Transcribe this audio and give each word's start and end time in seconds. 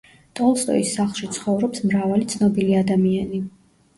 ტოლსტოის 0.37 0.93
სახლში 0.99 1.27
ცხოვრობს 1.35 1.83
მრავალი 1.91 2.27
ცნობილი 2.35 2.79
ადამიანი. 2.79 3.43